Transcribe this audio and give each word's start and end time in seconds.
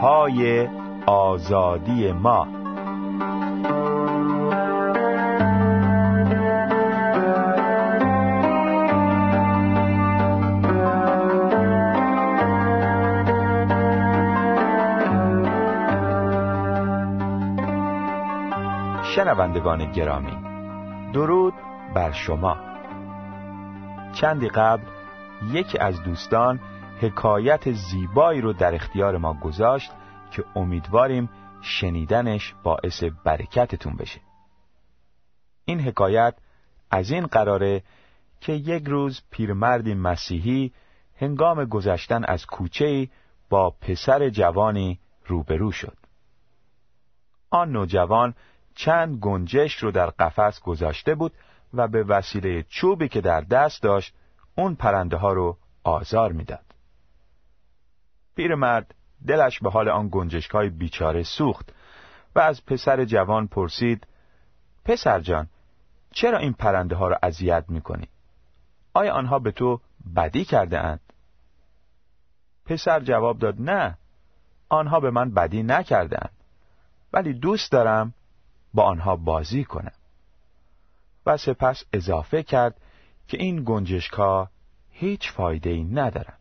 بهای 0.00 0.68
آزادی 1.06 2.12
ما. 2.12 2.46
شنوندگان 19.04 19.92
گرامی 19.92 20.36
درود 21.12 21.54
بر 21.94 22.12
شما. 22.12 22.56
چندی 24.12 24.48
قبل 24.48 24.82
یکی 25.52 25.78
از 25.78 26.02
دوستان 26.02 26.60
حکایت 27.00 27.72
زیبایی 27.72 28.40
رو 28.40 28.52
در 28.52 28.74
اختیار 28.74 29.16
ما 29.16 29.34
گذاشت 29.34 29.92
که 30.30 30.44
امیدواریم 30.56 31.30
شنیدنش 31.62 32.54
باعث 32.62 33.04
برکتتون 33.24 33.96
بشه 33.96 34.20
این 35.64 35.80
حکایت 35.80 36.34
از 36.90 37.10
این 37.10 37.26
قراره 37.26 37.82
که 38.40 38.52
یک 38.52 38.84
روز 38.86 39.22
پیرمردی 39.30 39.94
مسیحی 39.94 40.72
هنگام 41.16 41.64
گذشتن 41.64 42.24
از 42.24 42.46
کوچه 42.46 43.08
با 43.50 43.70
پسر 43.70 44.28
جوانی 44.28 44.98
روبرو 45.26 45.72
شد 45.72 45.96
آن 47.50 47.72
نوجوان 47.72 48.34
چند 48.74 49.18
گنجش 49.18 49.76
رو 49.76 49.90
در 49.90 50.06
قفس 50.06 50.60
گذاشته 50.60 51.14
بود 51.14 51.32
و 51.74 51.88
به 51.88 52.02
وسیله 52.02 52.62
چوبی 52.62 53.08
که 53.08 53.20
در 53.20 53.40
دست 53.40 53.82
داشت 53.82 54.14
اون 54.56 54.74
پرنده 54.74 55.16
ها 55.16 55.32
رو 55.32 55.56
آزار 55.84 56.32
می‌داد. 56.32 56.69
پیرمرد 58.36 58.94
دلش 59.26 59.58
به 59.58 59.70
حال 59.70 59.88
آن 59.88 60.08
گنجشکای 60.12 60.68
بیچاره 60.68 61.22
سوخت 61.22 61.72
و 62.34 62.40
از 62.40 62.64
پسر 62.64 63.04
جوان 63.04 63.46
پرسید 63.46 64.06
پسر 64.84 65.20
جان 65.20 65.48
چرا 66.12 66.38
این 66.38 66.52
پرنده 66.52 66.96
ها 66.96 67.08
را 67.08 67.18
اذیت 67.22 67.64
می‌کنی؟ 67.68 68.08
آیا 68.94 69.14
آنها 69.14 69.38
به 69.38 69.52
تو 69.52 69.80
بدی 70.16 70.44
کرده 70.44 70.80
اند؟ 70.80 71.00
پسر 72.66 73.00
جواب 73.00 73.38
داد 73.38 73.54
نه 73.58 73.98
آنها 74.68 75.00
به 75.00 75.10
من 75.10 75.30
بدی 75.30 75.62
نکرده 75.62 76.18
اند 76.20 76.34
ولی 77.12 77.32
دوست 77.32 77.72
دارم 77.72 78.14
با 78.74 78.82
آنها 78.82 79.16
بازی 79.16 79.64
کنم 79.64 79.92
و 81.26 81.36
سپس 81.36 81.84
اضافه 81.92 82.42
کرد 82.42 82.80
که 83.28 83.36
این 83.36 83.62
گنجشکا 83.66 84.50
هیچ 84.90 85.32
فایده 85.32 85.70
ای 85.70 85.84
ندارن 85.84 86.39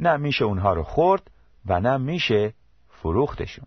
نه 0.00 0.16
میشه 0.16 0.44
اونها 0.44 0.74
رو 0.74 0.82
خورد 0.82 1.30
و 1.66 1.80
نه 1.80 1.96
میشه 1.96 2.54
فروختشون. 2.88 3.66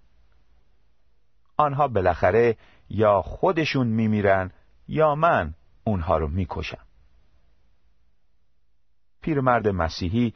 آنها 1.58 1.88
بالاخره 1.88 2.58
یا 2.90 3.22
خودشون 3.22 3.88
میمیرن 3.88 4.52
یا 4.88 5.16
من 5.16 5.54
اونها 5.84 6.18
رو 6.18 6.28
می‌کشم. 6.28 6.86
پیرمرد 9.22 9.68
مسیحی 9.68 10.34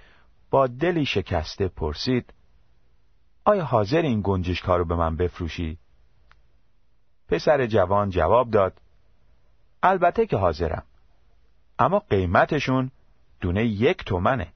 با 0.50 0.68
دلی 0.68 1.06
شکسته 1.06 1.68
پرسید 1.68 2.34
آیا 3.46 3.66
حاضر 3.66 4.02
این 4.02 4.22
گنجشکا 4.24 4.76
رو 4.76 4.86
به 4.86 4.96
من 4.96 5.16
بفروشی؟ 5.16 5.78
پسر 7.28 7.66
جوان 7.66 8.10
جواب 8.10 8.50
داد 8.50 8.82
البته 9.84 10.26
که 10.26 10.38
حاضرم 10.38 10.84
اما 11.80 12.00
قیمتشون 12.00 12.92
دونه 13.42 13.66
یک 13.66 14.06
تومنه. 14.06 14.54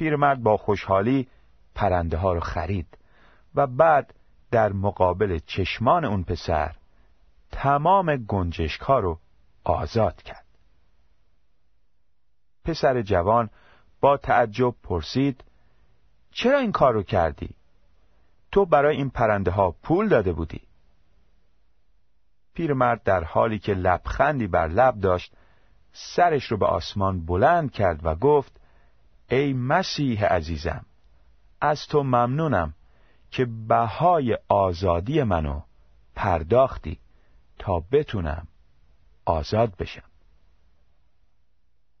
پیرمرد 0.00 0.42
با 0.42 0.56
خوشحالی 0.56 1.28
پرنده 1.74 2.16
ها 2.16 2.32
رو 2.32 2.40
خرید 2.40 2.98
و 3.54 3.66
بعد 3.66 4.14
در 4.50 4.72
مقابل 4.72 5.38
چشمان 5.46 6.04
اون 6.04 6.24
پسر 6.24 6.76
تمام 7.52 8.16
گنجشک 8.16 8.80
ها 8.80 8.98
رو 8.98 9.18
آزاد 9.64 10.22
کرد 10.22 10.44
پسر 12.64 13.02
جوان 13.02 13.50
با 14.00 14.16
تعجب 14.16 14.74
پرسید 14.82 15.44
چرا 16.32 16.58
این 16.58 16.72
کار 16.72 16.92
رو 16.92 17.02
کردی؟ 17.02 17.50
تو 18.52 18.66
برای 18.66 18.96
این 18.96 19.10
پرنده 19.10 19.50
ها 19.50 19.74
پول 19.82 20.08
داده 20.08 20.32
بودی 20.32 20.62
پیرمرد 22.54 23.02
در 23.02 23.24
حالی 23.24 23.58
که 23.58 23.74
لبخندی 23.74 24.46
بر 24.46 24.68
لب 24.68 25.00
داشت 25.00 25.32
سرش 25.92 26.44
رو 26.44 26.56
به 26.56 26.66
آسمان 26.66 27.26
بلند 27.26 27.72
کرد 27.72 28.00
و 28.02 28.14
گفت 28.14 28.59
ای 29.30 29.52
مسیح 29.52 30.24
عزیزم 30.24 30.84
از 31.60 31.86
تو 31.86 32.02
ممنونم 32.02 32.74
که 33.30 33.44
بهای 33.68 34.38
آزادی 34.48 35.22
منو 35.22 35.60
پرداختی 36.14 36.98
تا 37.58 37.82
بتونم 37.92 38.46
آزاد 39.24 39.76
بشم. 39.76 40.02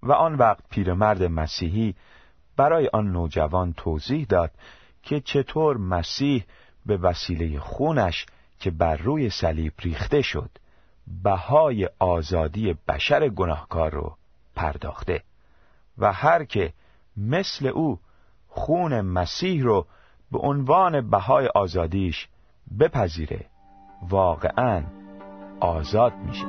و 0.02 0.12
آن 0.12 0.34
وقت 0.34 0.68
پیرمرد 0.70 1.22
مسیحی 1.22 1.94
برای 2.56 2.90
آن 2.92 3.12
نوجوان 3.12 3.72
توضیح 3.72 4.26
داد 4.28 4.50
که 5.02 5.20
چطور 5.20 5.76
مسیح 5.76 6.44
به 6.86 6.96
وسیله 6.96 7.60
خونش 7.60 8.26
که 8.58 8.70
بر 8.70 8.96
روی 8.96 9.30
صلیب 9.30 9.72
ریخته 9.78 10.22
شد 10.22 10.50
بهای 11.22 11.88
آزادی 11.98 12.76
بشر 12.88 13.28
گناهکار 13.28 13.90
رو 13.90 14.16
پرداخته 14.56 15.22
و 15.98 16.12
هر 16.12 16.44
که 16.44 16.72
مثل 17.20 17.66
او 17.66 17.98
خون 18.48 19.00
مسیح 19.00 19.62
رو 19.62 19.86
به 20.32 20.38
عنوان 20.38 21.10
بهای 21.10 21.48
آزادیش 21.54 22.28
بپذیره. 22.80 23.46
واقعا 24.08 24.84
آزاد 25.60 26.12
میشه. 26.14 26.46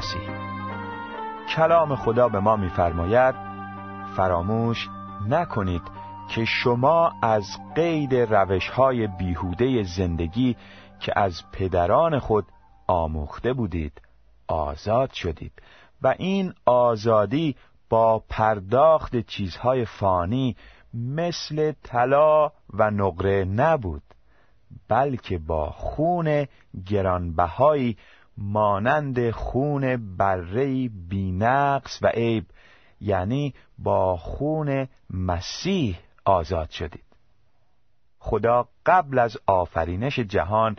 مسیح. 0.00 0.28
کلام 1.56 1.96
خدا 1.96 2.28
به 2.28 2.40
ما 2.40 2.56
میفرماید 2.56 3.34
فراموش 4.16 4.88
نکنید 5.28 5.82
که 6.28 6.44
شما 6.44 7.12
از 7.22 7.44
قید 7.74 8.14
روش 8.14 8.68
های 8.68 9.06
بیهوده 9.06 9.82
زندگی 9.82 10.56
که 11.00 11.12
از 11.16 11.42
پدران 11.52 12.18
خود 12.18 12.46
آموخته 12.86 13.52
بودید 13.52 14.02
آزاد 14.48 15.12
شدید. 15.12 15.52
و 16.02 16.14
این 16.18 16.54
آزادی 16.66 17.56
با 17.88 18.24
پرداخت 18.28 19.16
چیزهای 19.20 19.84
فانی 19.84 20.56
مثل 20.94 21.72
طلا 21.82 22.52
و 22.74 22.90
نقره 22.90 23.44
نبود 23.44 24.02
بلکه 24.88 25.38
با 25.38 25.70
خون 25.70 26.46
گرانبهایی 26.86 27.96
مانند 28.40 29.30
خون 29.30 30.16
بره 30.16 30.88
بینقص 30.88 31.98
و 32.02 32.06
عیب 32.06 32.46
یعنی 33.00 33.54
با 33.78 34.16
خون 34.16 34.88
مسیح 35.10 35.98
آزاد 36.24 36.70
شدید. 36.70 37.04
خدا 38.18 38.68
قبل 38.86 39.18
از 39.18 39.36
آفرینش 39.46 40.18
جهان 40.18 40.76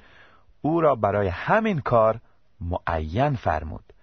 او 0.61 0.81
را 0.81 0.95
برای 0.95 1.27
همین 1.27 1.79
کار 1.79 2.19
معین 2.61 3.35
فرمود 3.35 3.93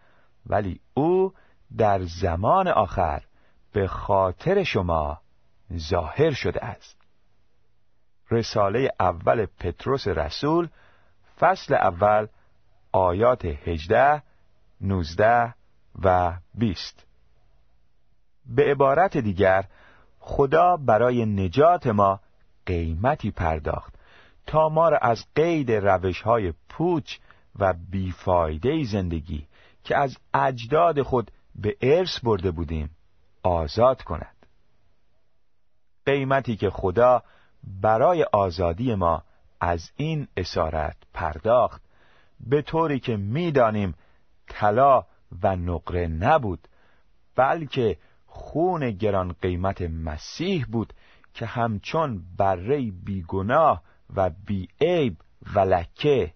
ولی 0.47 0.81
او 0.95 1.33
در 1.77 2.03
زمان 2.03 2.69
آخر 2.69 3.23
به 3.73 3.87
خاطر 3.87 4.63
شما 4.63 5.21
ظاهر 5.77 6.31
شده 6.31 6.65
است. 6.65 6.97
رساله 8.31 8.93
اول 9.01 9.47
پتروس 9.47 10.09
رسول 10.09 10.69
فصل 11.39 11.75
اول 11.75 12.27
آیات 12.93 13.45
هجده، 13.45 14.23
نوزده 14.81 15.55
و 16.03 16.37
بیست. 16.55 17.07
به 18.47 18.71
عبارت 18.71 19.17
دیگر 19.17 19.65
خدا 20.21 20.77
برای 20.77 21.27
نجات 21.27 21.87
ما 21.87 22.21
قیمتی 22.67 23.31
پرداخت 23.31 23.95
تا 24.47 24.69
ما 24.69 24.89
را 24.89 24.99
از 24.99 25.25
قید 25.35 25.73
روش 25.73 26.23
های 26.23 26.53
پوچ 26.69 27.19
و 27.59 27.75
بیفایده 27.91 28.85
زندگی 28.85 29.47
که 29.85 29.97
از 29.97 30.17
اجداد 30.35 31.03
خود 31.03 31.31
به 31.55 31.77
ارث 31.81 32.21
برده 32.21 32.51
بودیم 32.51 32.91
آزاد 33.43 34.03
کند. 34.03 34.37
قیمتی 36.07 36.57
که 36.57 36.71
خدا 36.71 37.23
برای 37.81 38.23
آزادی 38.33 38.95
ما 38.95 39.23
از 39.61 39.91
این 39.97 40.29
اسارت 40.37 40.97
پرداخت 41.15 41.83
به 42.41 42.63
طوری 42.63 43.01
که 43.01 43.17
می‌دانیم 43.17 43.95
طلا 44.49 45.07
و 45.43 45.57
نقره 45.57 46.07
نبود 46.07 46.69
بلکه 47.37 47.97
خون 48.27 48.91
گران 48.91 49.33
قیمت 49.33 49.83
مسیح 49.83 50.67
بود 50.67 50.93
که 51.35 51.47
همچون 51.47 52.23
بره 52.39 52.91
بیگناه 52.91 53.83
و 54.17 54.31
بیعیب 54.47 55.17
و 55.55 55.61
لکه 55.61 56.33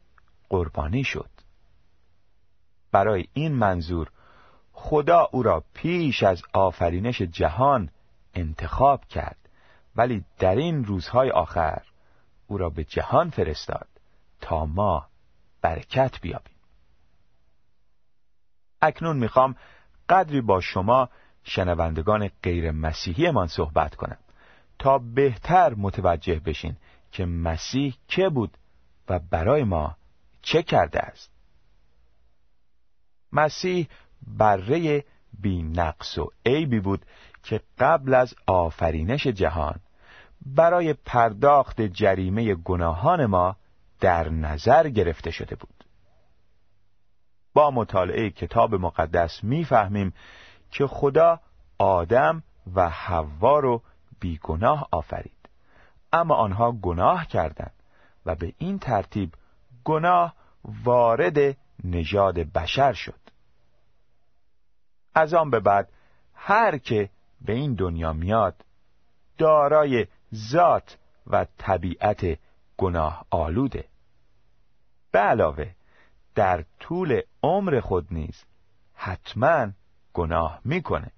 قربانی 0.48 1.04
شد. 1.04 1.30
برای 2.92 3.24
این 3.32 3.52
منظور 3.52 4.10
خدا 4.72 5.28
او 5.32 5.42
را 5.42 5.64
پیش 5.74 6.22
از 6.22 6.42
آفرینش 6.52 7.22
جهان 7.22 7.90
انتخاب 8.34 9.04
کرد 9.04 9.36
ولی 9.96 10.24
در 10.38 10.56
این 10.56 10.84
روزهای 10.84 11.30
آخر 11.30 11.82
او 12.46 12.58
را 12.58 12.70
به 12.70 12.84
جهان 12.84 13.30
فرستاد 13.30 13.88
تا 14.40 14.66
ما 14.66 15.06
برکت 15.62 16.20
بیابیم. 16.20 16.56
اکنون 18.82 19.16
می‌خوام 19.16 19.56
قدری 20.08 20.40
با 20.40 20.60
شما 20.60 21.08
شنوندگان 21.44 22.30
غیر 22.42 22.70
مسیحی 22.70 23.30
من 23.30 23.46
صحبت 23.46 23.94
کنم 23.94 24.18
تا 24.78 24.98
بهتر 24.98 25.74
متوجه 25.74 26.40
بشین 26.40 26.76
که 27.12 27.26
مسیح 27.26 27.94
که 28.08 28.28
بود 28.28 28.58
و 29.08 29.18
برای 29.18 29.64
ما 29.64 29.96
چه 30.42 30.62
کرده 30.62 31.00
است. 31.00 31.30
مسیح 33.32 33.88
بره 34.26 35.04
بی 35.40 35.62
نقص 35.62 36.18
و 36.18 36.30
عیبی 36.46 36.80
بود 36.80 37.06
که 37.42 37.60
قبل 37.78 38.14
از 38.14 38.34
آفرینش 38.46 39.26
جهان 39.26 39.80
برای 40.46 40.92
پرداخت 40.92 41.80
جریمه 41.80 42.54
گناهان 42.54 43.26
ما 43.26 43.56
در 44.02 44.28
نظر 44.28 44.88
گرفته 44.88 45.30
شده 45.30 45.56
بود. 45.56 45.84
با 47.54 47.70
مطالعه 47.70 48.30
کتاب 48.30 48.74
مقدس 48.74 49.44
می‌فهمیم 49.44 50.12
که 50.70 50.86
خدا 50.86 51.40
آدم 51.78 52.42
و 52.74 52.88
حوا 52.88 53.58
رو 53.58 53.82
بیگناه 54.20 54.88
آفرید. 54.90 55.48
اما 56.12 56.34
آنها 56.34 56.72
گناه 56.72 57.26
کردند 57.26 57.72
و 58.26 58.34
به 58.34 58.52
این 58.58 58.78
ترتیب 58.78 59.32
گناه 59.84 60.34
وارد 60.84 61.56
نژاد 61.84 62.34
بشر 62.34 62.92
شد. 62.92 63.20
از 65.14 65.34
آن 65.34 65.50
به 65.50 65.60
بعد 65.60 65.88
هر 66.34 66.78
که 66.78 67.10
به 67.40 67.52
این 67.52 67.74
دنیا 67.74 68.12
میاد 68.12 68.64
دارای 69.38 70.06
ذات 70.34 70.98
و 71.26 71.46
طبیعت 71.58 72.38
گناه 72.76 73.26
آلوده. 73.30 73.91
به 75.12 75.18
علاوه 75.18 75.74
در 76.34 76.64
طول 76.80 77.20
عمر 77.42 77.80
خود 77.80 78.06
نیز 78.10 78.44
حتما 78.94 79.68
گناه 80.12 80.60
می‌کنه. 80.64 81.10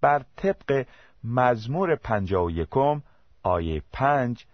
بر 0.00 0.24
طبق 0.36 0.86
مزمور 1.24 1.96
پنجا 1.96 2.44
و 2.44 2.50
یکم 2.50 3.02
آیه 3.42 3.82
پنج 3.92 4.46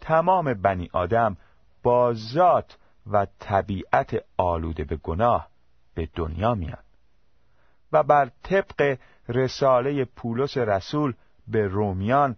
تمام 0.00 0.54
بنی 0.54 0.90
آدم 0.92 1.36
با 1.82 2.14
ذات 2.14 2.78
و 3.06 3.26
طبیعت 3.38 4.24
آلوده 4.36 4.84
به 4.84 4.96
گناه 4.96 5.48
به 5.94 6.08
دنیا 6.14 6.54
میان 6.54 6.82
و 7.92 8.02
بر 8.02 8.30
طبق 8.42 8.98
رساله 9.28 10.04
پولس 10.04 10.56
رسول 10.56 11.14
به 11.48 11.66
رومیان 11.66 12.36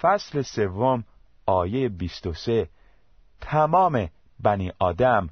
فصل 0.00 0.42
سوم 0.42 1.04
آیه 1.46 1.88
23 1.88 2.68
تمام 3.40 4.08
بنی 4.40 4.72
آدم 4.78 5.28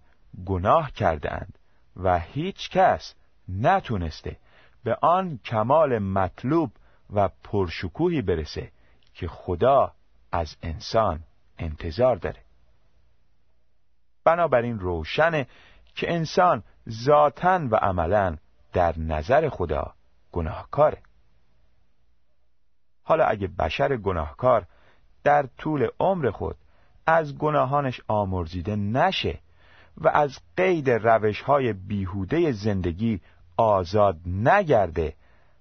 گناه 0.47 0.93
کردند 0.93 1.59
و 1.97 2.19
هیچ 2.19 2.71
کس 2.71 3.15
نتونسته 3.49 4.37
به 4.85 4.95
آن 4.95 5.39
کمال 5.45 5.99
مطلوب 5.99 6.73
و 7.13 7.29
پرشکوهی 7.29 8.23
برسه 8.23 8.73
که 9.15 9.29
خدا 9.29 9.93
از 10.33 10.57
انسان 10.63 11.21
انتظار 11.59 12.17
داره. 12.17 12.41
بنابراین 14.25 14.79
روشنه 14.79 15.47
که 15.95 16.13
انسان 16.13 16.63
ذاتا 16.91 17.61
و 17.71 17.77
عملا 17.77 18.37
در 18.73 18.99
نظر 18.99 19.49
خدا 19.49 19.95
گناهکاره. 20.33 21.03
حالا 23.03 23.25
اگه 23.25 23.47
بشر 23.47 23.97
گناهکار 23.97 24.67
در 25.25 25.47
طول 25.59 25.89
عمر 26.01 26.31
خود 26.31 26.57
از 27.07 27.39
گناهانش 27.39 28.01
آمرزیده 28.09 28.77
نشه 28.77 29.39
و 29.99 30.09
از 30.09 30.39
قید 30.57 30.91
روش 30.91 31.41
های 31.41 31.73
بیهوده 31.73 32.53
زندگی 32.53 33.21
آزاد 33.57 34.17
نگرده 34.27 35.15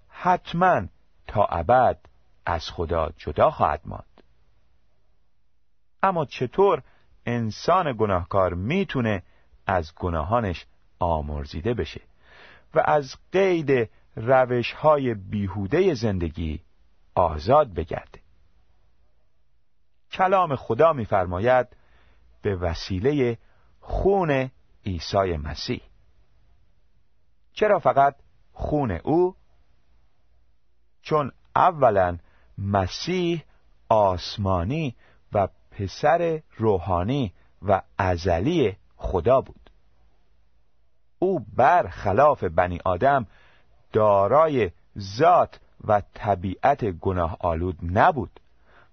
حتما 0.10 0.82
تا 1.28 1.46
ابد 1.46 1.98
از 2.46 2.70
خدا 2.70 3.10
جدا 3.18 3.52
خواهد 3.52 3.82
ماند. 3.86 4.24
اما 6.04 6.26
چطور 6.26 6.84
انسان 7.26 7.96
گناهکار 7.98 8.54
می‌تونه 8.54 9.24
از 9.68 9.96
گناهانش 9.96 10.66
آمرزیده 11.00 11.74
بشه 11.74 12.02
و 12.74 12.84
از 12.86 13.16
قید 13.32 13.90
روش 14.16 14.74
های 14.74 15.14
بیهوده 15.14 15.94
زندگی 15.94 16.60
آزاد 17.16 17.74
بگرده؟ 17.74 18.21
کلام 20.12 20.56
خدا 20.56 20.94
میفرماید 20.94 21.68
به 22.42 22.56
وسیله 22.56 23.38
خون 23.80 24.52
عیسی 24.86 25.38
مسیح. 25.38 25.82
چرا 27.54 27.80
فقط 27.80 28.16
خون 28.54 28.92
او؟ 28.92 29.36
چون 31.02 31.32
اولا 31.56 32.18
مسیح 32.58 33.44
آسمانی 33.90 34.96
و 35.34 35.48
پسر 35.72 36.42
روحانی 36.58 37.34
و 37.62 37.82
ازلی 37.98 38.78
خدا 38.96 39.42
بود. 39.42 39.70
او 41.20 41.40
بر 41.40 41.88
خلاف 41.88 42.44
بنی 42.44 42.80
آدم 42.86 43.28
دارای 43.94 44.72
ذات 45.00 45.60
و 45.88 46.02
طبیعت 46.14 46.86
گناه 46.86 47.38
آلود 47.40 47.78
نبود. 47.82 48.41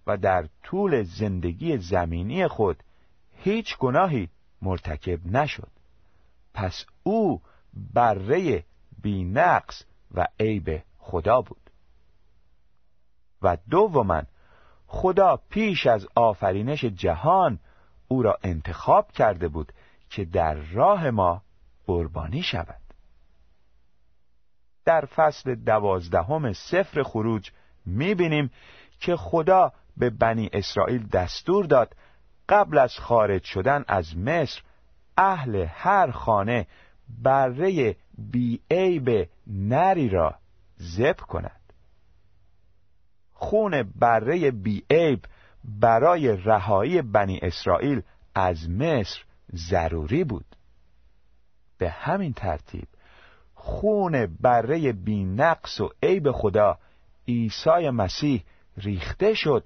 و 0.08 0.16
در 0.16 0.48
طول 0.62 1.02
زندگی 1.02 1.78
زمینی 1.78 2.48
خود 2.48 2.82
هیچ 3.36 3.78
گناهی 3.78 4.28
مرتکب 4.62 5.26
نشد. 5.26 5.70
پس 6.54 6.86
او 7.02 7.42
بره 7.94 8.64
بی 9.02 9.24
نقص 9.24 9.84
و 10.14 10.26
عیب 10.40 10.82
خدا 10.98 11.40
بود. 11.40 11.70
و 13.42 13.56
دوما 13.70 14.22
خدا 14.86 15.40
پیش 15.50 15.86
از 15.86 16.06
آفرینش 16.14 16.84
جهان 16.84 17.58
او 18.08 18.22
را 18.22 18.38
انتخاب 18.42 19.12
کرده 19.12 19.48
بود 19.48 19.72
که 20.10 20.24
در 20.24 20.54
راه 20.54 21.10
ما 21.10 21.42
قربانی 21.86 22.42
شود. 22.42 22.80
در 24.84 25.04
فصل 25.04 25.54
دوازدهم 25.54 26.52
سفر 26.52 27.02
خروج 27.02 27.50
می‌بینیم 27.86 28.50
که 29.00 29.16
خدا 29.16 29.72
به 29.98 30.10
بنی 30.10 30.50
اسرائیل 30.52 31.06
دستور 31.06 31.64
داد 31.64 31.96
قبل 32.48 32.78
از 32.78 32.94
خارج 32.98 33.44
شدن 33.44 33.84
از 33.88 34.16
مصر 34.16 34.62
اهل 35.16 35.66
هر 35.68 36.10
خانه 36.10 36.66
بره 37.22 37.96
بیعیب 38.18 39.28
نری 39.46 40.08
را 40.08 40.34
زب 40.76 41.16
کند 41.16 41.60
خون 43.32 43.82
بره 43.82 44.50
بیعیب 44.50 45.24
برای 45.64 46.36
رهایی 46.36 47.02
بنی 47.02 47.38
اسرائیل 47.42 48.02
از 48.34 48.70
مصر 48.70 49.22
ضروری 49.54 50.24
بود. 50.24 50.44
به 51.78 51.90
همین 51.90 52.32
ترتیب 52.32 52.88
خون 53.54 54.36
بره 54.40 54.92
بی 54.92 55.24
نقص 55.24 55.80
و 55.80 55.90
عیب 56.02 56.30
خدا 56.30 56.78
عیسی 57.28 57.90
مسیح 57.90 58.44
ریخته 58.76 59.34
شد 59.34 59.64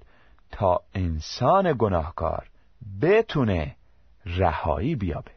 تا 0.53 0.81
انسان 0.93 1.75
گناهکار 1.79 2.49
بتونه 3.01 3.75
رهایی 4.25 4.95
بیابه. 4.95 5.31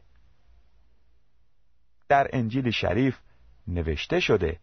در 2.08 2.28
انجیل 2.32 2.70
شریف 2.70 3.18
نوشته 3.68 4.20
شده 4.20 4.58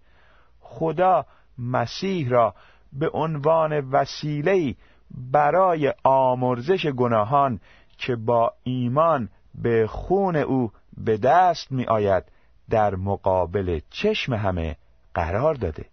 خدا 0.59 1.25
مسیح 1.57 2.29
را 2.29 2.55
به 2.93 3.09
عنوان 3.13 3.89
وسیله 3.89 4.75
برای 5.11 5.93
آمرزش 6.03 6.85
گناهان 6.85 7.59
که 7.97 8.15
با 8.15 8.53
ایمان 8.63 9.29
به 9.55 9.87
خون 9.87 10.35
او 10.35 10.71
به 10.97 11.17
دست 11.17 11.71
می 11.71 11.85
آید 11.85 12.23
در 12.69 12.95
مقابل 12.95 13.79
چشم 13.89 14.33
همه 14.33 14.75
قرار 15.13 15.53
داده 15.53 15.85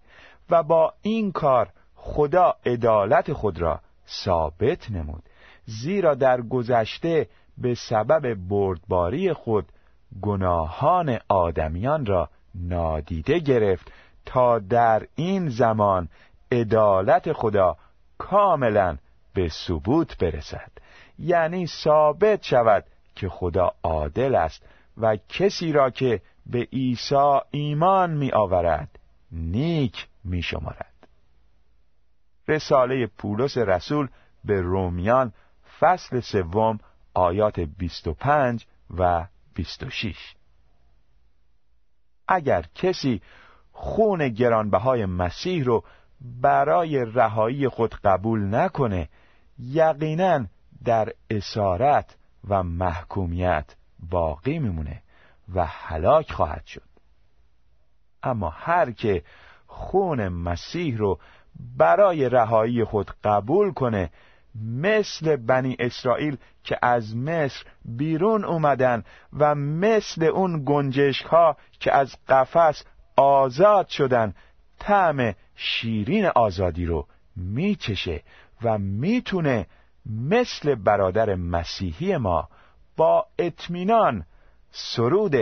و 0.51 0.63
با 0.63 0.95
این 1.03 1.33
کار 1.33 1.69
خدا 1.95 2.57
عدالت 2.67 3.33
خود 3.33 3.61
را 3.61 3.81
ثابت 4.11 4.91
نمود 4.91 5.23
زیرا 5.65 6.15
در 6.15 6.41
گذشته 6.41 7.29
به 7.59 7.75
سبب 7.75 8.35
بردباری 8.35 9.33
خود 9.33 9.67
گناهان 10.23 11.19
آدمیان 11.29 12.07
را 12.07 12.29
نادیده 12.55 13.39
گرفت 13.39 13.93
تا 14.27 14.59
در 14.59 15.07
این 15.15 15.49
زمان 15.49 16.09
عدالت 16.53 17.33
خدا 17.33 17.77
کاملا 18.19 18.97
به 19.35 19.49
ثبوت 19.49 20.19
برسد. 20.19 20.71
یعنی 21.19 21.67
ثابت 21.67 22.43
شود 22.43 22.85
که 23.17 23.29
خدا 23.29 23.73
عادل 23.83 24.35
است 24.35 24.63
و 24.97 25.17
کسی 25.29 25.73
را 25.73 25.91
که 25.91 26.21
به 26.47 26.69
عیسی 26.73 27.39
ایمان 27.51 28.11
می 28.11 28.31
آورد 28.33 28.99
نیک 29.33 30.07
می 30.25 30.43
شمارد 30.43 30.90
رساله 32.51 33.07
پولس 33.07 33.59
رسول 33.59 34.09
به 34.45 34.61
رومیان 34.61 35.33
فصل 35.81 36.21
سوم 36.21 36.79
آیات 37.15 37.61
25 37.61 38.67
و 38.99 39.27
26 39.55 40.35
اگر 42.29 42.65
کسی 42.75 43.23
خون 43.73 44.29
گرانبهای 44.29 45.07
مسیح 45.07 45.65
رو 45.65 45.85
برای 46.21 47.05
رهایی 47.05 47.69
خود 47.69 47.95
قبول 47.95 48.55
نکنه 48.55 49.09
یقینا 49.59 50.47
در 50.85 51.13
اسارت 51.31 52.17
و 52.49 52.63
محکومیت 52.63 53.75
باقی 54.11 54.59
میمونه 54.59 55.03
و 55.55 55.67
هلاک 55.67 56.33
خواهد 56.33 56.67
شد. 56.67 56.89
اما 58.23 58.51
هر 58.51 58.91
که 58.91 59.23
خون 59.67 60.29
مسیح 60.29 60.97
رو 60.97 61.21
برای 61.77 62.29
رهایی 62.29 62.85
خود 62.85 63.11
قبول 63.25 63.73
کنه 63.73 64.11
مثل 64.65 65.37
بنی 65.37 65.77
اسرائیل 65.79 66.37
که 66.65 66.79
از 66.83 67.17
مصر 67.17 67.65
بیرون 67.85 68.45
اومدن 68.45 69.05
و 69.33 69.55
مثل 69.55 70.25
اون 70.25 70.63
گنجشک 70.67 71.27
ها 71.27 71.57
که 71.81 71.95
از 71.95 72.17
قفس 72.29 72.85
آزاد 73.17 73.89
شدن 73.89 74.35
طعم 74.79 75.35
شیرین 75.57 76.27
آزادی 76.27 76.87
رو 76.87 77.07
میچشه 77.37 78.23
و 78.63 78.79
می‌تونه 78.79 79.67
مثل 80.07 80.75
برادر 80.75 81.35
مسیحی 81.35 82.17
ما 82.17 82.49
با 82.97 83.27
اطمینان 83.39 84.25
سرود 84.71 85.35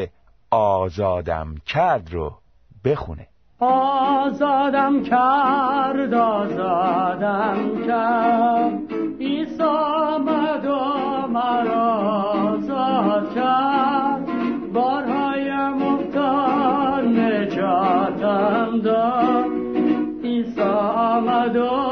آزادم 0.51 1.55
کرد 1.67 2.13
رو 2.13 2.39
بخونه. 2.85 3.27
آزادم 3.61 5.03
کرد 5.03 6.15
آزادم 6.15 7.57
کرد. 7.87 8.73
عیسی 9.21 9.63
آمد 9.63 10.65
و 10.67 11.27
مرا 11.29 11.93
آزاد 11.93 13.35
کرد. 13.35 14.29
بارهای 14.73 15.69
مفتان 15.69 17.19
نجاتم 17.19 18.81
داد. 18.85 19.51
عیسی 20.25 20.61
آمد 20.63 21.57
و 21.57 21.88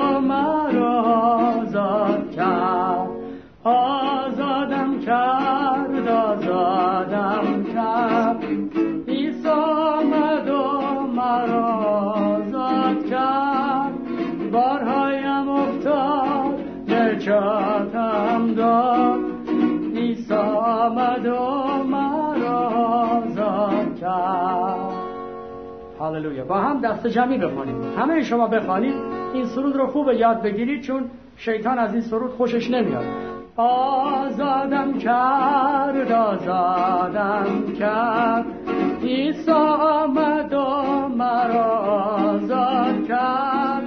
هاللویا 26.16 26.44
با 26.44 26.56
هم 26.56 26.80
دست 26.80 27.06
جمعی 27.06 27.38
بخوانیم. 27.38 27.82
همه 27.98 28.22
شما 28.22 28.46
بخوانید. 28.46 28.94
این 29.34 29.44
سرود 29.44 29.76
رو 29.76 29.86
خوب 29.86 30.12
یاد 30.12 30.42
بگیرید 30.42 30.82
چون 30.82 31.10
شیطان 31.36 31.78
از 31.78 31.92
این 31.92 32.02
سرود 32.02 32.30
خوشش 32.30 32.70
نمیاد. 32.70 33.04
آزادم 33.56 34.98
کرد 34.98 36.12
آزادم 36.12 37.72
کرد. 37.78 38.44
عیسی 39.02 39.50
آمد 39.50 40.52
و 40.52 41.08
مرا 41.08 41.78
آزاد 42.18 43.06
کرد. 43.08 43.84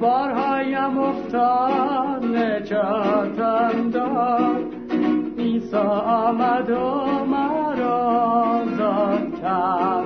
بارهایم 0.00 0.98
افتاد 0.98 2.24
نجاتم 2.24 3.90
داد. 3.90 4.64
عیسی 5.38 5.76
آمد 5.76 6.70
و 6.70 7.24
مرا 7.24 7.96
آزاد 8.32 9.40
کرد. 9.42 10.05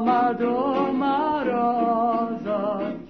آمد 0.00 0.42
و 0.42 0.92
مرا 0.92 1.70
آزاد 1.70 3.00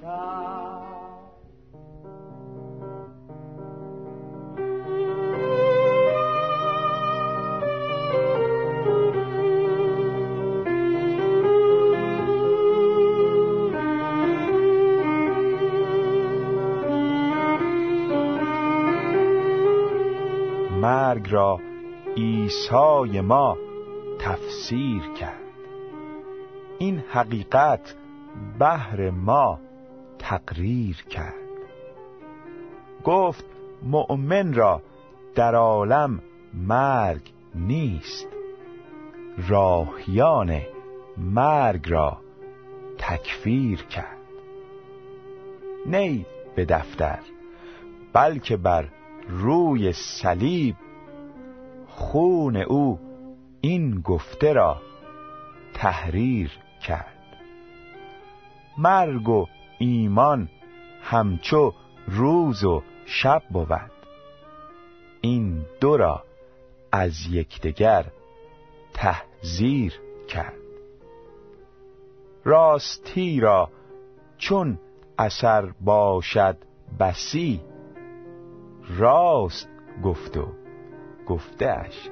مرگ 20.81 21.33
را 21.33 21.61
عیسی 22.17 23.21
ما 23.21 23.57
تفسیر 24.19 25.03
کرد. 25.21 25.40
این 26.81 26.99
حقیقت 26.99 27.95
بهر 28.59 29.11
ما 29.11 29.59
تقریر 30.19 30.97
کرد. 30.97 31.35
گفت 33.05 33.45
مؤمن 33.83 34.55
را 34.55 34.83
در 35.35 35.55
عالم 35.55 36.21
مرگ 36.55 37.33
نیست. 37.55 38.29
راهیان 39.49 40.61
مرگ 41.17 41.91
را 41.91 42.19
تکفیر 42.99 43.83
کرد. 43.83 44.19
نی 45.87 46.27
به 46.57 46.65
دفتر 46.65 47.19
بلکه 48.13 48.57
بر 48.57 48.89
روی 49.29 49.93
صلیب 49.93 50.77
خون 51.89 52.57
او 52.57 52.99
این 53.61 54.01
گفته 54.01 54.53
را 54.53 54.77
تحریر 55.75 56.51
کرد. 56.81 57.17
مرگ 58.79 59.29
و 59.29 59.47
ایمان 59.79 60.49
همچو 61.03 61.73
روز 62.07 62.65
و 62.65 62.83
شب 63.07 63.43
بود. 63.51 63.91
این 65.21 65.67
دو 65.81 65.97
را 65.97 66.25
از 66.93 67.27
یکدیگر 67.31 68.05
تحذیر 68.95 70.01
کرد. 70.29 70.55
راستی 72.45 73.41
را 73.41 73.71
چون 74.39 74.79
اثر 75.19 75.73
باشد 75.81 76.57
بسی 77.01 77.61
راست 78.99 79.69
گفت 80.05 80.37
و 80.37 80.49
گفتهش 81.27 82.09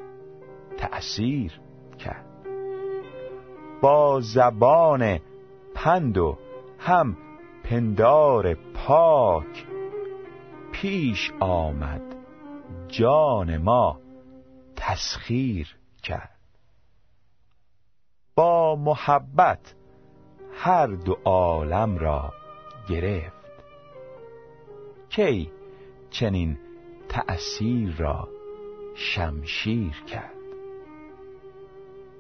تأثیر 0.77 1.61
کرد. 1.99 2.28
با 3.83 4.21
زبان 4.21 5.21
پند 5.75 6.19
و 6.19 6.39
هم 6.79 7.17
پندار 7.65 8.55
پاک 8.55 9.67
پیش 10.73 11.33
آمد 11.41 12.17
جان 12.89 13.57
ما 13.57 14.01
تسخیر 14.77 15.77
کرد. 16.03 16.39
با 18.35 18.77
محبت 18.77 19.75
هر 20.55 20.87
دو 20.87 21.19
عالم 21.25 21.99
را 21.99 22.33
گرفت. 22.89 23.39
کی 25.09 25.51
چنین 26.11 26.59
تأثیر 27.09 27.97
را 27.99 28.29
شمشیر 28.95 30.05
کرد؟ 30.07 30.35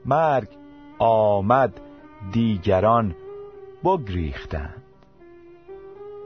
مرگ 0.04 0.57
آمد 0.98 1.80
دیگران 2.32 3.14
بگریختند. 3.84 4.82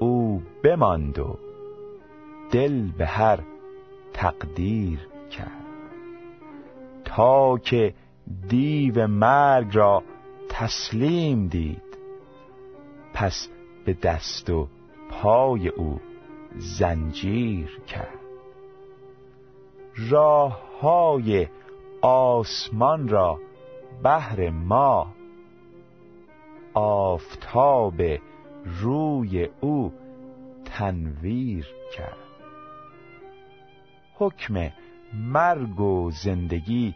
او 0.00 0.42
بماند 0.62 1.18
و 1.18 1.38
دل 2.50 2.90
به 2.90 3.06
هر 3.06 3.38
تقدیر 4.12 4.98
کرد. 5.30 5.62
تا 7.04 7.58
که 7.58 7.94
دیو 8.48 9.06
مرگ 9.06 9.76
را 9.76 10.02
تسلیم 10.48 11.46
دید 11.46 11.98
پس 13.14 13.48
به 13.84 13.92
دست 13.92 14.50
و 14.50 14.68
پای 15.10 15.68
او 15.68 16.00
زنجیر 16.56 17.80
کرد. 17.86 18.18
راه 20.10 20.80
های 20.80 21.46
آسمان 22.02 23.08
را 23.08 23.38
بهر 24.02 24.50
ما 24.50 25.12
آفتاب 26.75 28.02
روی 28.64 29.49
او 29.61 29.92
تنویر 30.64 31.66
کرد. 31.96 32.16
حکم 34.14 34.70
مرگ 35.14 35.80
و 35.80 36.11
زندگی 36.11 36.94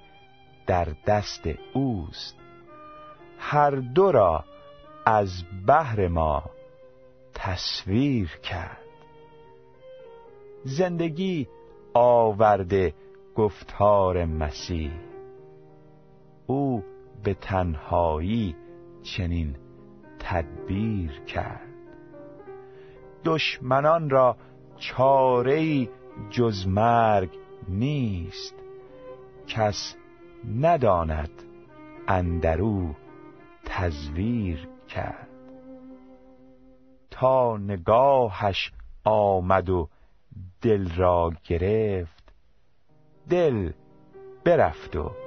در 0.67 0.88
دست 1.07 1.49
اوست. 1.75 2.37
هر 3.38 3.71
دو 3.71 4.12
را 4.12 4.45
از 5.07 5.45
بهر 5.67 6.09
ما 6.09 6.43
تصویر 7.35 8.29
کرد. 8.43 8.87
زندگی 10.65 11.49
آورده 11.95 12.95
گفتار 13.37 14.25
مسیح. 14.25 15.06
او 16.47 16.85
به 17.23 17.35
تنهایی 17.35 18.57
چنین 19.03 19.57
تدبیر 20.19 21.11
کرد. 21.11 21.67
دشمنان 23.25 24.11
را 24.11 24.37
چاره 24.79 25.88
جز 26.31 26.67
مرگ 26.67 27.31
نیست. 27.69 28.55
کس 29.47 29.97
نداند 30.61 31.43
اندرو 32.09 32.95
تزویر 33.65 34.69
کرد. 34.89 35.28
تا 37.11 37.56
نگاهش 37.56 38.73
آمد 39.04 39.71
و 39.71 39.89
دل 40.63 40.95
را 40.97 41.32
گرفت 41.45 42.32
دل 43.28 43.73
برفت 44.45 44.97
و 44.97 45.25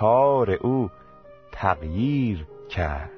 کار 0.00 0.50
او 0.50 0.90
تغییر 1.52 2.46
کرد. 2.70 3.10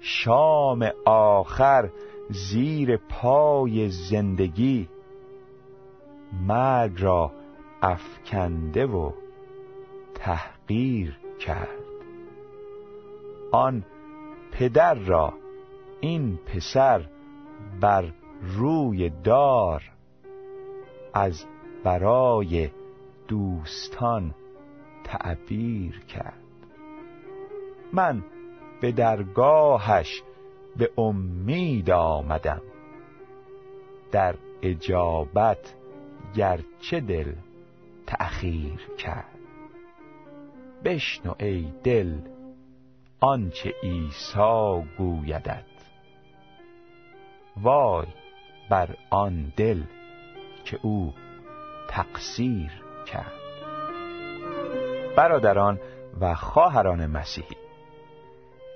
شام 0.00 0.90
آخر 1.04 1.90
زیر 2.30 2.96
پای 2.96 3.88
زندگی 3.88 4.88
مرگ 6.46 7.02
را 7.02 7.32
افکنده 7.82 8.86
و 8.86 9.10
تحقیر 10.14 11.18
کرد. 11.40 11.86
آن 13.52 13.84
پدر 14.52 14.94
را 14.94 15.32
این 16.00 16.36
پسر 16.36 17.06
بر 17.80 18.12
روی 18.42 19.10
دار 19.10 19.82
از 21.14 21.44
برای 21.84 22.70
دوستان 23.28 24.34
تعبیر 25.06 26.00
کرد. 26.00 26.42
من 27.92 28.24
به 28.80 28.92
درگاهش 28.92 30.22
به 30.76 30.90
امید 30.98 31.90
آمدم. 31.90 32.62
در 34.12 34.34
اجابت 34.62 35.74
گرچه 36.34 37.00
دل 37.00 37.32
تأخیر 38.06 38.80
کرد. 38.98 39.38
بشنو 40.84 41.34
ای 41.38 41.72
دل 41.84 42.18
آنچه 43.20 43.74
عیسی 43.82 44.82
گویدت. 44.98 45.64
وای 47.62 48.06
بر 48.70 48.96
آن 49.10 49.52
دل 49.56 49.82
که 50.64 50.78
او 50.82 51.14
تقصیر 51.88 52.70
کرد. 53.06 53.45
برادران 55.16 55.80
و 56.20 56.34
خواهران 56.34 57.06
مسیحی. 57.06 57.56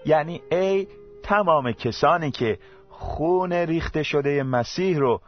یعنی 0.06 0.42
ای 0.50 0.86
تمام 1.22 1.72
کسانی 1.72 2.30
که 2.30 2.58
خون 2.88 3.52
ریخته 3.52 4.02
شده 4.02 4.42
مسیح 4.42 4.98
رو 4.98 5.20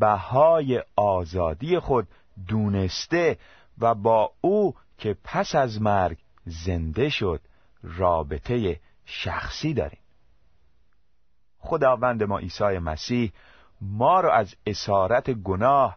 بهای 0.00 0.82
آزادی 0.96 1.78
خود 1.78 2.08
دونسته 2.48 3.38
و 3.78 3.94
با 3.94 4.30
او 4.40 4.74
که 4.98 5.16
پس 5.24 5.54
از 5.54 5.82
مرگ 5.82 6.18
زنده 6.46 7.08
شد 7.08 7.40
رابطه 7.82 8.80
شخصی 9.04 9.74
داریم. 9.74 9.98
خداوند 11.58 12.22
ما 12.22 12.38
عیسی 12.38 12.78
مسیح 12.78 13.32
ما 13.80 14.20
را 14.20 14.32
از 14.32 14.54
اسارت 14.66 15.30
گناه 15.30 15.96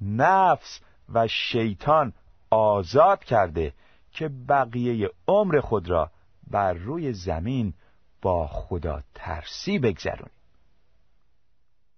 نفس 0.00 0.80
و 1.12 1.28
شیطان 1.28 2.12
آزاد 2.50 3.24
کرده 3.24 3.72
که 4.16 4.28
بقیه 4.48 5.10
عمر 5.28 5.60
خود 5.60 5.90
را 5.90 6.10
بر 6.50 6.72
روی 6.72 7.12
زمین 7.12 7.74
با 8.22 8.46
خدا 8.46 9.02
ترسی 9.14 9.78
بگذرونیم. 9.78 10.30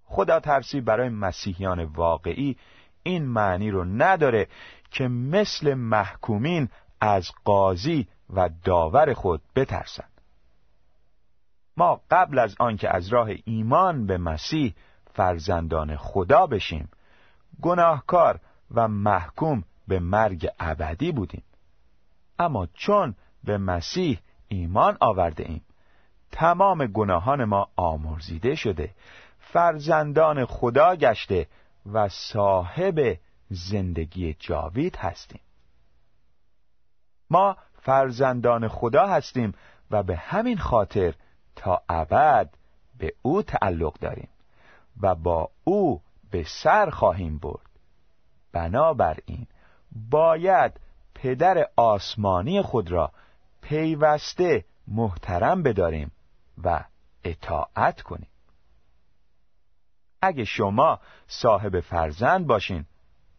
خدا 0.05 0.41
ترسی 0.41 0.81
برای 0.81 1.09
مسیحیان 1.09 1.85
واقعی 1.85 2.57
این 3.03 3.25
معنی 3.25 3.71
رو 3.71 3.85
نداره 3.85 4.49
که 4.91 5.09
مثل 5.09 5.75
محکومین 5.75 6.69
از 7.01 7.31
قاضی 7.45 8.09
و 8.31 8.51
داور 8.65 9.15
خود 9.15 9.43
بترسند. 9.57 10.21
ما 11.77 12.01
قبل 12.11 12.39
از 12.39 12.55
آنکه 12.59 12.97
از 12.97 13.09
راه 13.09 13.31
ایمان 13.45 14.07
به 14.07 14.19
مسیح 14.19 14.75
فرزندان 15.15 15.97
خدا 15.97 16.47
بشیم 16.47 16.89
گناهکار 17.63 18.41
و 18.71 18.89
محکوم 18.89 19.65
به 19.89 20.01
مرگ 20.01 20.49
ابدی 20.59 21.13
بودیم. 21.13 21.43
اما 22.39 22.67
چون 22.67 23.15
به 23.45 23.59
مسیح 23.59 24.19
ایمان 24.49 24.97
آورده 25.01 25.45
ایم 25.49 25.65
تمام 26.33 26.87
گناهان 26.87 27.45
ما 27.45 27.69
آمرزیده 27.77 28.55
شده 28.55 28.95
فرزندان 29.39 30.45
خدا 30.45 30.97
گشته 30.97 31.47
و 31.93 32.09
صاحب 32.09 33.19
زندگی 33.51 34.35
جاوید 34.39 34.97
هستیم. 34.97 35.41
ما 37.31 37.57
فرزندان 37.83 38.69
خدا 38.69 39.07
هستیم 39.07 39.55
و 39.91 40.03
به 40.03 40.17
همین 40.17 40.59
خاطر 40.59 41.15
تا 41.57 41.83
ابد 41.89 42.51
به 42.99 43.13
او 43.23 43.43
تعلق 43.43 43.99
داریم 43.99 44.29
و 45.01 45.15
با 45.15 45.51
او 45.65 46.03
به 46.31 46.45
سر 46.45 46.91
خواهیم 46.91 47.39
برد. 47.39 47.69
بنابراین 48.53 49.47
باید 50.11 50.81
پدر 51.23 51.69
آسمانی 51.77 52.63
خود 52.63 52.91
را 52.91 53.13
پیوسته 53.63 54.65
محترم 54.89 55.63
بداریم 55.63 56.11
و 56.65 56.85
اطاعت 57.25 58.03
کنیم. 58.03 58.29
اگه 60.23 60.45
شما 60.45 61.01
صاحب 61.27 61.81
فرزند 61.81 62.47
باشین 62.47 62.85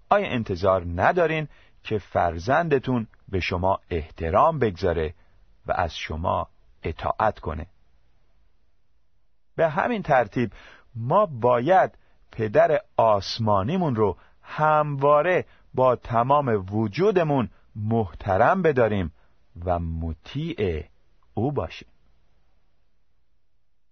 آیا 0.10 0.28
انتظار 0.28 0.84
ندارین 0.96 1.48
که 1.84 1.98
فرزندتون 1.98 3.08
به 3.30 3.40
شما 3.40 3.80
احترام 3.90 4.60
بگذاره 4.60 5.14
و 5.66 5.72
از 5.72 5.96
شما 5.96 6.48
اطاعت 6.84 7.40
کنه؟ 7.40 7.68
به 9.56 9.70
همین 9.70 10.04
ترتیب 10.04 10.52
ما 10.96 11.26
باید 11.26 11.98
پدر 12.32 12.82
آسمانیمون 12.98 13.96
رو 13.96 14.18
همواره 14.42 15.46
با 15.74 15.96
تمام 15.96 16.66
وجودمون 16.72 17.50
محترم 17.76 18.62
بداریم 18.62 19.12
و 19.66 19.80
مطیع 19.80 20.86
او 21.34 21.52
باشیم 21.52 21.88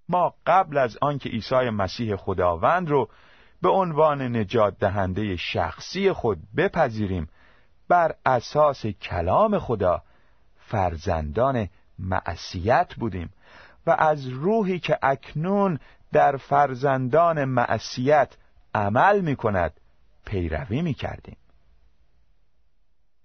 ما 0.09 0.33
قبل 0.45 0.77
از 0.77 0.97
آنکه 1.01 1.29
عیسی 1.29 1.69
مسیح 1.69 2.15
خداوند 2.15 2.89
رو 2.89 3.09
به 3.61 3.69
عنوان 3.69 4.37
نجات 4.37 4.77
دهنده 4.79 5.35
شخصی 5.35 6.11
خود 6.11 6.39
بپذیریم 6.57 7.27
بر 7.87 8.15
اساس 8.25 8.85
کلام 8.85 9.59
خدا 9.59 10.03
فرزندان 10.55 11.69
معصیت 11.99 12.95
بودیم 12.95 13.33
و 13.85 13.95
از 13.99 14.27
روحی 14.27 14.79
که 14.79 14.99
اکنون 15.01 15.79
در 16.11 16.37
فرزندان 16.37 17.45
معصیت 17.45 18.37
عمل 18.75 19.21
می 19.21 19.35
کند 19.35 19.73
پیروی 20.25 20.81
می 20.81 20.93
کردیم. 20.93 21.37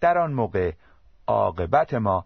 در 0.02 0.18
آن 0.18 0.32
موقع 0.32 0.72
عاقبت 1.26 1.94
ما 1.94 2.24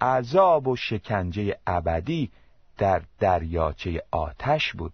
عذاب 0.00 0.68
و 0.68 0.76
شکنجه 0.76 1.58
ابدی 1.66 2.32
در 2.78 3.02
دریاچه 3.18 4.02
آتش 4.10 4.72
بود. 4.72 4.92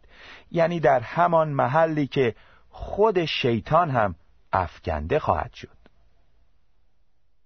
یعنی 0.51 0.81
در 0.81 1.01
همان 1.01 1.49
محلی 1.49 2.07
که 2.07 2.35
خود 2.71 3.25
شیطان 3.25 3.91
هم 3.91 4.15
افکنده 4.53 5.19
خواهد 5.19 5.53
شد. 5.53 5.77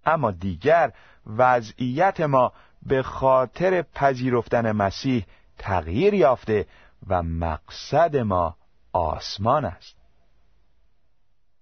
اما 0.04 0.30
دیگر 0.30 0.92
وضعیت 1.26 2.20
ما 2.20 2.52
به 2.82 3.02
خاطر 3.02 3.82
پذیرفتن 3.82 4.72
مسیح 4.72 5.26
تغییر 5.58 6.14
یافته 6.14 6.66
و 7.06 7.22
مقصد 7.22 8.16
ما 8.16 8.56
آسمان 8.92 9.64
است. 9.64 9.96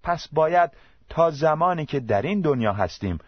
پس 0.03 0.29
باید 0.33 0.71
تا 1.09 1.31
زمانی 1.31 1.87
که 1.87 2.01
در 2.01 2.23
این 2.23 2.41
دنیا 2.41 2.73
هستیم 2.73 3.19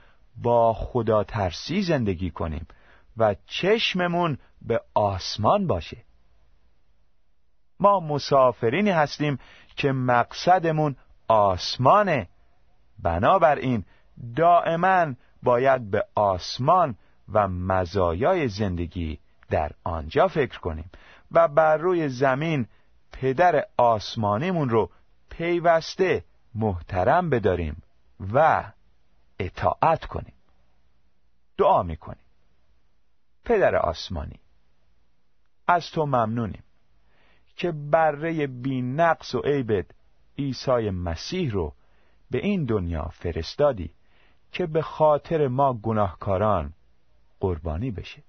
با 0.42 0.72
خدا 0.74 1.24
ترسی 1.24 1.82
زندگی 1.82 2.30
کنیم 2.30 2.66
و 3.16 3.34
چشممون 3.46 4.38
به 4.62 4.80
آسمان 4.94 5.66
باشه. 5.66 5.96
ما 7.80 8.00
مسافرینی 8.00 8.90
هستیم 8.90 9.38
که 9.76 9.92
مقصدمون 9.92 10.96
آسمانه. 11.28 12.28
بنابراین 13.02 13.84
دائما 14.36 15.14
باید 15.42 15.90
به 15.90 16.04
آسمان 16.14 16.96
و 17.32 17.48
مزایای 17.48 18.48
زندگی 18.48 19.18
در 19.50 19.70
آنجا 19.84 20.28
فکر 20.28 20.58
کنیم 20.60 20.90
و 21.32 21.48
بر 21.48 21.76
روی 21.76 22.08
زمین 22.08 22.66
پدر 23.12 23.64
آسمانیمون 23.76 24.68
رو 24.68 24.90
پیوسته 25.30 26.24
محترم 26.56 27.30
بداریم 27.30 27.82
و 28.32 28.64
اطاعت 29.38 30.04
کنیم. 30.04 30.34
دعا 31.58 31.82
می‌کنیم. 31.82 32.24
پدر 33.44 33.76
آسمانی 33.76 34.40
از 35.66 35.90
تو 35.90 36.06
ممنونیم 36.06 36.62
که 37.56 37.72
بره 37.72 38.46
بی 38.46 38.82
نقص 38.82 39.34
و 39.34 39.40
عیبت 39.40 39.86
عیسی 40.38 40.90
مسیح 40.90 41.50
رو 41.50 41.74
به 42.30 42.38
این 42.38 42.64
دنیا 42.64 43.04
فرستادی 43.04 43.90
که 44.52 44.66
به 44.66 44.82
خاطر 44.82 45.48
ما 45.48 45.74
گناهکاران 45.74 46.72
قربانی 47.40 47.90
بشه. 47.90 48.22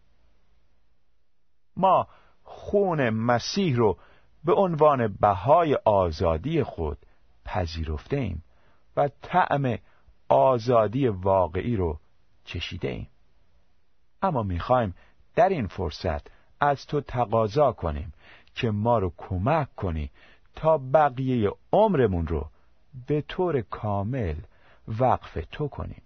ما 1.75 2.07
خون 2.43 3.09
مسیح 3.09 3.75
رو 3.75 3.97
به 4.43 4.53
عنوان 4.53 5.07
بهای 5.07 5.75
آزادی 5.85 6.63
خود 6.63 6.97
پذیرفته 7.47 8.17
ایم 8.17 8.43
و 8.97 9.09
طعم 9.21 9.77
آزادی 10.29 11.07
واقعی 11.07 11.75
رو 11.75 11.99
چشیده 12.45 12.87
ایم 12.87 13.07
اما 14.21 14.43
می‌خوایم 14.43 14.95
در 15.35 15.49
این 15.49 15.67
فرصت 15.67 16.27
از 16.59 16.85
تو 16.85 17.01
تقاضا 17.01 17.71
کنیم 17.71 18.13
که 18.55 18.71
ما 18.71 18.99
رو 18.99 19.13
کمک 19.17 19.75
کنی 19.75 20.11
تا 20.55 20.77
بقیه 20.77 21.51
عمرمون 21.73 22.27
رو 22.27 22.49
به 23.07 23.21
طور 23.21 23.61
کامل 23.61 24.35
وقف 24.87 25.37
تو 25.51 25.67
کنیم 25.67 26.01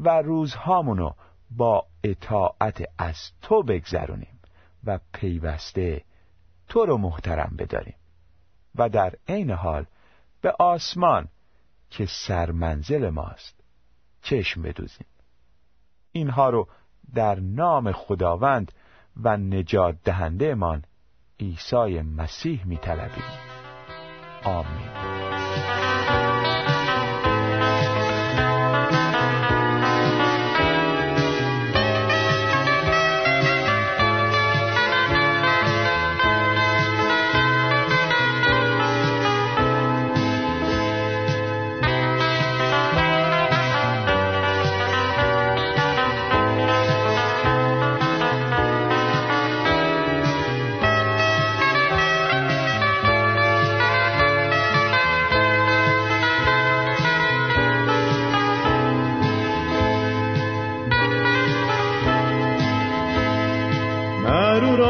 و 0.00 0.22
روزهامونو 0.22 1.10
با 1.50 1.86
اطاعت 2.04 2.82
از 2.98 3.16
تو 3.42 3.62
بگذرونیم 3.62 4.40
و 4.84 4.98
پیوسته 5.12 6.04
تو 6.68 6.86
رو 6.86 6.98
محترم 6.98 7.54
بداریم. 7.58 7.94
و 8.74 8.88
در 8.88 9.14
عین 9.28 9.50
حال 9.50 9.86
به 10.44 10.54
آسمان 10.58 11.28
که 11.90 12.06
سرمنزل 12.06 13.10
ماست. 13.10 13.60
چشم 14.22 14.62
بدوزیم. 14.62 15.06
اینها 16.12 16.50
رو 16.50 16.68
در 17.14 17.40
نام 17.40 17.92
خداوند 17.92 18.72
و 19.22 19.36
نجات 19.36 19.96
دهنده 20.04 20.54
من 20.54 20.82
عیسی 21.40 22.02
مسیح 22.02 22.66
می 22.66 22.76
طلبیم. 22.76 23.24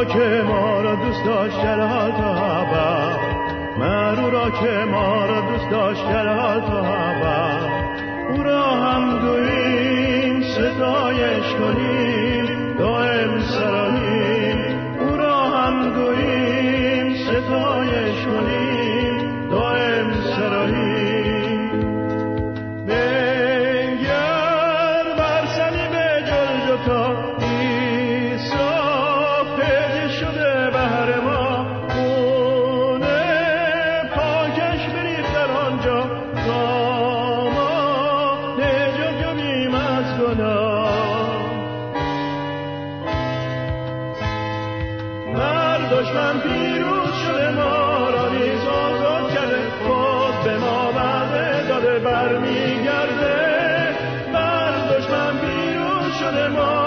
که 0.05 0.43
ما 0.49 0.81
را 0.81 0.95
دوست 0.95 1.25
داشت 1.25 1.65
حال 1.65 2.11
تا 2.11 2.35
من 3.79 4.19
او 4.19 4.31
را 4.31 4.51
که 4.51 4.85
ما 4.91 5.27
را 5.27 5.41
دوست 5.41 5.71
داشت 5.71 6.05
حال 6.05 6.61
تا 6.61 6.85
او 8.31 8.43
را 8.43 8.63
هم 8.63 9.19
گوییم 9.19 10.43
ستایش 10.43 11.55
کنیم 11.55 12.77
دائم 12.79 13.41
سراییم 13.41 14.59
او 15.01 15.17
را 15.17 15.45
هم 15.45 15.91
گوییم 15.91 17.15
ستایش 17.15 17.84
بر 52.05 52.29
برمیگرده. 52.29 53.35
بر 54.33 54.89
دشمن 54.89 55.39
بیرون 55.41 56.13
شده 56.21 56.49
ما 56.49 56.84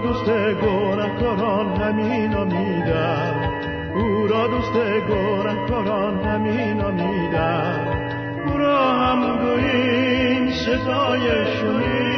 دوست 0.00 0.30
گناهکاران 0.62 1.80
همین 1.80 2.44
میدم 2.44 3.50
او 3.94 4.26
را 4.26 4.46
دوست 4.46 4.72
گناهکاران 5.08 6.24
همین 6.24 6.84
میدم 6.90 7.86
او 8.46 8.58
را 8.58 8.92
هم 8.92 9.38
گوییم 9.38 10.50
ستایشونی 10.50 12.16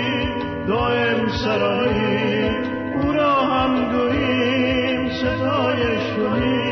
دائم 0.68 1.28
سرایی. 1.28 2.50
او 3.02 3.12
را 3.12 3.34
هم 3.34 3.92
گوییم 3.92 5.10
ستایشونی 5.10 6.67